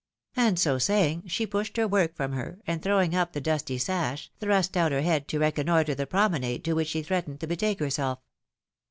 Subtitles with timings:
[0.35, 4.31] And so saying, she pushed her work from her, and throwing up the dusty sash,
[4.39, 8.17] thrust out her head to reconnoitre the promenade to which she threatened to betake herself.